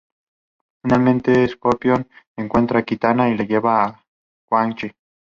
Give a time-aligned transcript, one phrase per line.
[0.81, 4.03] Finalmente Scorpion encuentra a Kitana y la lleva
[4.47, 4.91] con Quan Chi.